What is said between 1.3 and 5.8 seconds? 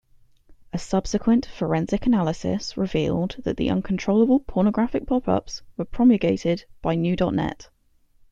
forensic analysis revealed that the uncontrollable pornographic popups